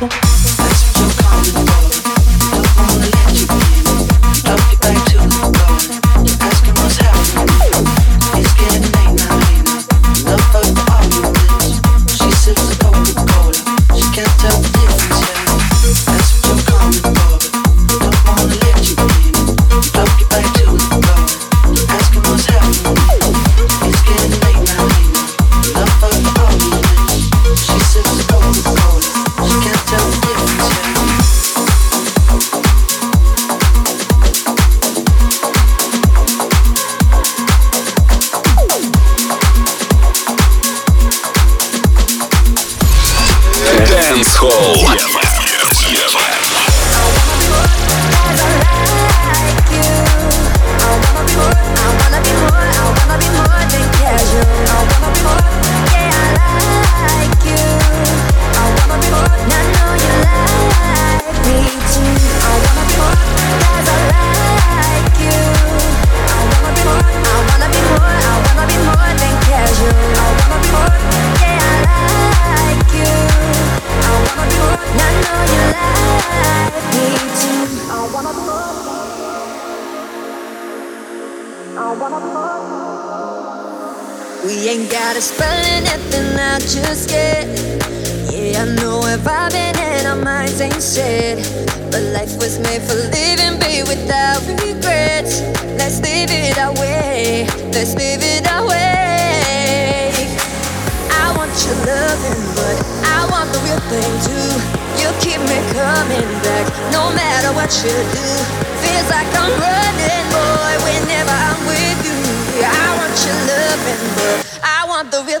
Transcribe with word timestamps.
Gracias. 0.00 0.73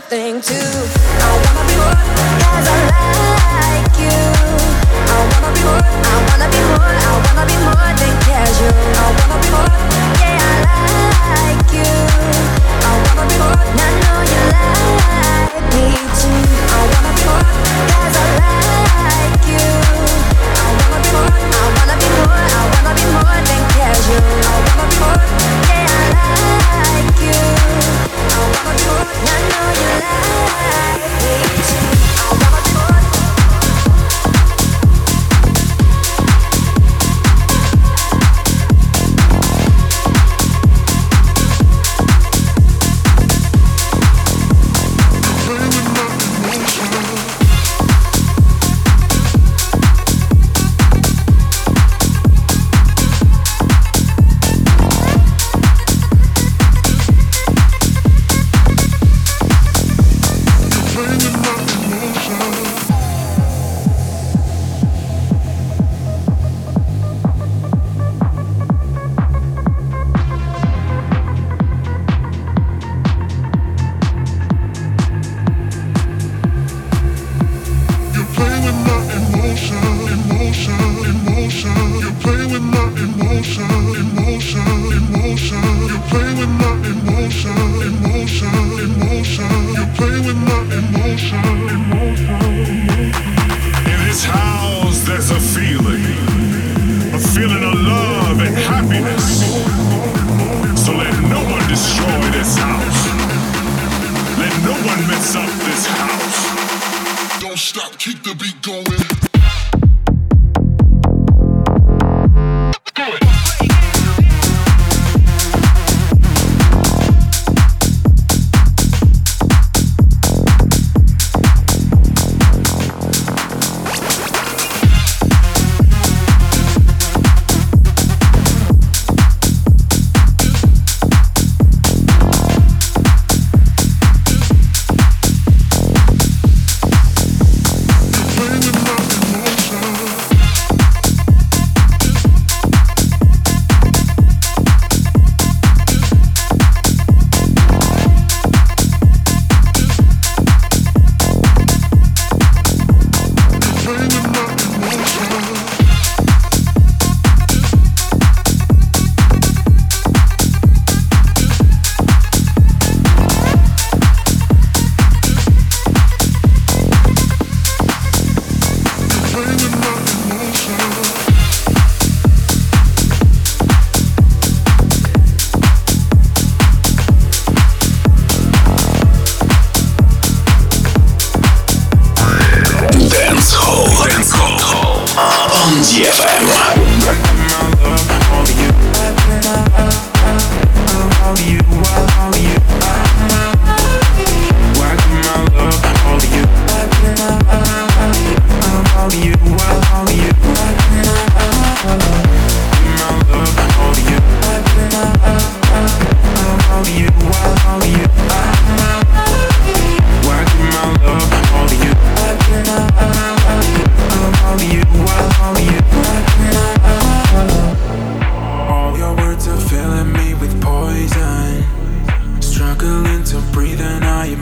Thing 0.00 0.40
too. 0.40 0.54
I 0.54 1.30
wanna 1.44 1.62
be 1.68 1.74
more, 1.78 1.94
cause 2.42 2.66
I 2.66 2.78
like 3.62 3.94
you. 4.02 4.18
I 5.06 5.18
wanna 5.30 5.50
be 5.54 5.62
more, 5.62 5.82
I 5.82 6.16
wanna 6.28 6.48
be 6.50 6.60
more, 6.70 6.82
I 6.82 7.23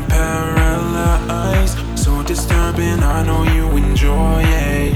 paralyzed. 0.09 1.79
So 1.99 2.23
disturbing, 2.23 3.03
I 3.03 3.25
know 3.25 3.43
you 3.45 3.69
enjoy 3.77 4.43
it. 4.45 4.95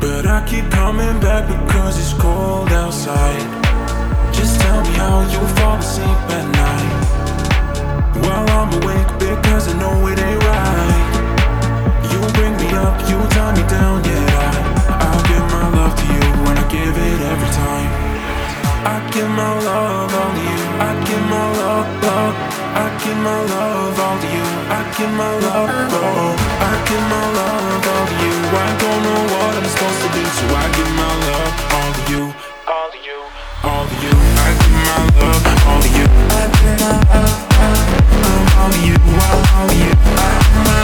But 0.00 0.26
I 0.26 0.46
keep 0.46 0.70
coming 0.70 1.18
back 1.20 1.48
because 1.48 1.98
it's 1.98 2.14
cold 2.20 2.70
outside. 2.72 3.42
Just 4.32 4.60
tell 4.60 4.80
me 4.82 4.92
how 4.94 5.20
you 5.32 5.40
fall 5.56 5.78
asleep 5.78 6.20
at 6.38 6.46
night. 6.62 6.92
While 8.24 8.48
I'm 8.58 8.70
awake 8.82 9.10
because 9.18 9.68
I 9.68 9.74
know 9.78 10.06
it 10.06 10.18
ain't 10.18 10.42
right. 10.42 11.08
You 12.12 12.20
bring 12.36 12.54
me 12.56 12.68
up, 12.84 12.96
you 13.08 13.18
tie 13.34 13.54
me 13.56 13.64
down, 13.68 14.04
yeah. 14.04 14.44
I, 14.44 15.06
I'll 15.06 15.24
give 15.30 15.44
my 15.54 15.66
love 15.76 15.94
to 16.00 16.06
you 16.14 16.26
and 16.48 16.58
I 16.58 16.68
give 16.70 16.96
it 16.96 17.20
every 17.32 17.50
time. 17.54 18.07
I 18.84 18.96
give 19.12 19.28
my 19.28 19.52
love 19.58 20.14
all 20.14 20.32
to 20.34 20.42
you. 20.42 20.60
I 20.78 20.90
give 21.06 21.24
my 21.28 21.46
love, 21.58 21.88
love. 22.02 22.34
I 22.78 22.86
give 23.02 23.18
my 23.18 23.40
love 23.52 23.98
all 23.98 24.18
to 24.22 24.28
you. 24.28 24.46
I 24.70 24.80
give 24.96 25.12
my 25.12 25.32
love, 25.44 25.90
oh. 25.92 26.36
I 26.60 26.72
give 26.88 27.04
my 27.10 27.24
love 27.38 27.86
all 27.92 28.06
to 28.06 28.14
you. 28.22 28.34
I 28.54 28.70
don't 28.78 29.00
know 29.02 29.20
what 29.32 29.52
I'm 29.58 29.66
supposed 29.66 30.00
to 30.02 30.08
do, 30.16 30.24
so 30.38 30.44
I 30.54 30.66
give 30.76 30.92
my 30.94 31.12
love 31.26 31.54
all 31.76 31.90
to 31.96 32.02
you. 32.12 32.22
All 32.68 32.88
to 32.94 32.98
you. 33.08 33.18
All 33.64 33.84
to 33.88 33.94
you. 34.04 34.14
I 34.14 34.48
give 34.60 34.76
my 34.86 35.00
love 35.18 35.44
all 35.66 35.80
to 35.82 35.90
you. 35.98 36.06
I 36.06 36.44
give 36.54 36.74
my 36.78 36.94
love 37.10 37.38
all 38.58 38.70
to 38.70 38.78
you. 38.86 38.96
All 39.18 39.66
to 39.68 39.74
you. 39.74 39.90
I 40.18 40.30
give 40.46 40.66
my 40.66 40.77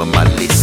on 0.00 0.10
my 0.12 0.24
list, 0.36 0.59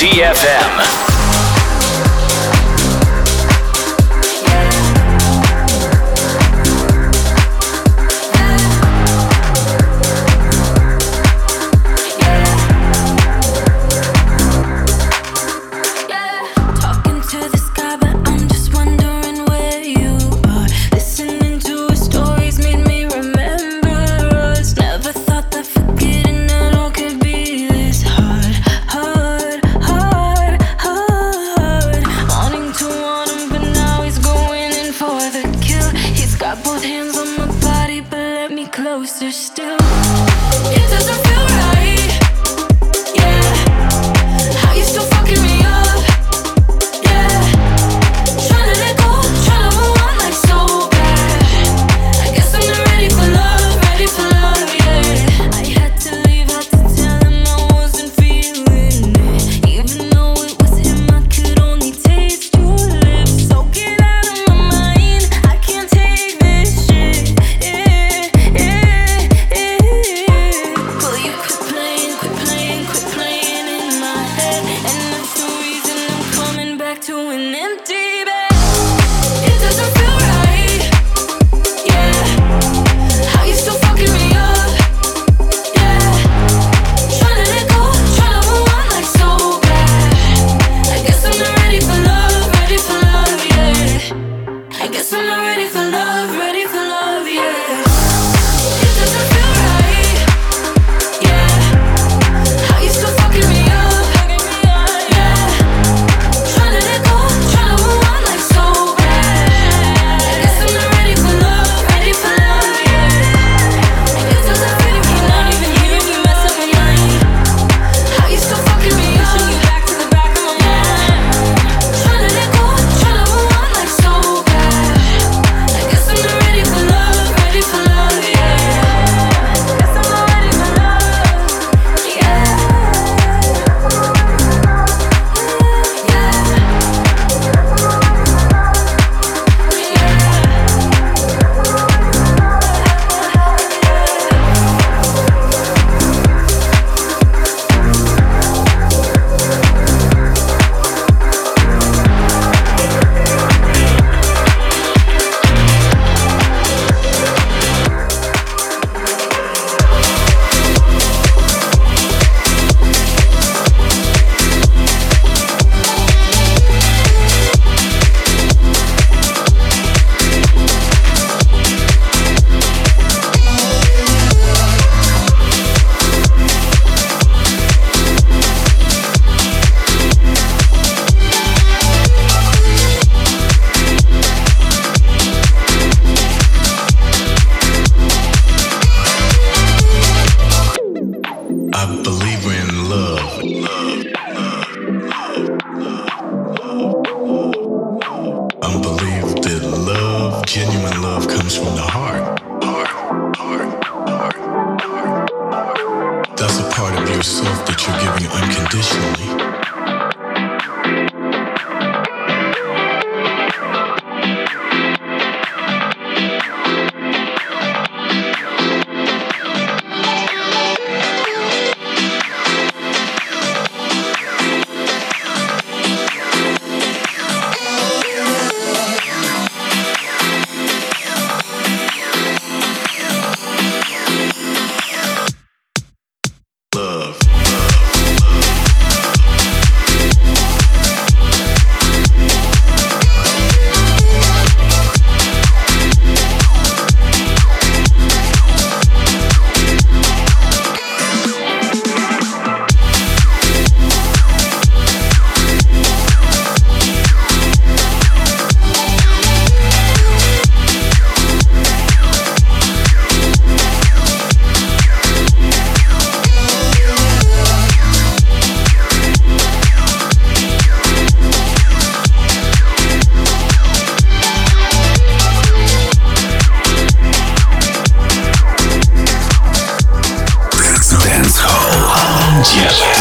DFM. 0.00 0.59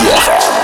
FM. 0.09 0.58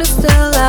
wanna 0.00 0.04
still 0.04 0.59